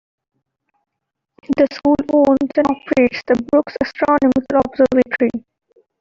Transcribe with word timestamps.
The 1.57 1.67
school 1.71 1.95
owns 2.11 2.49
and 2.57 2.65
operates 2.65 3.21
the 3.27 3.39
Brooks 3.51 3.77
Astronomical 3.83 4.61
Observatory. 4.65 5.29